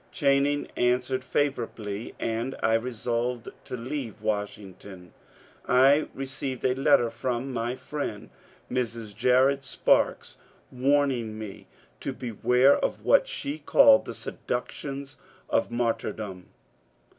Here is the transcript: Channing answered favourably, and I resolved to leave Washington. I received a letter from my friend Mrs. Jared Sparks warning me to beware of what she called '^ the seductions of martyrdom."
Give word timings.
Channing 0.11 0.65
answered 0.75 1.23
favourably, 1.23 2.15
and 2.19 2.55
I 2.63 2.73
resolved 2.73 3.49
to 3.65 3.77
leave 3.77 4.19
Washington. 4.19 5.13
I 5.67 6.07
received 6.15 6.65
a 6.65 6.73
letter 6.73 7.11
from 7.11 7.53
my 7.53 7.75
friend 7.75 8.31
Mrs. 8.71 9.15
Jared 9.15 9.63
Sparks 9.63 10.37
warning 10.71 11.37
me 11.37 11.67
to 11.99 12.13
beware 12.13 12.75
of 12.77 13.05
what 13.05 13.27
she 13.27 13.59
called 13.59 14.01
'^ 14.01 14.05
the 14.05 14.15
seductions 14.15 15.17
of 15.47 15.69
martyrdom." 15.69 16.47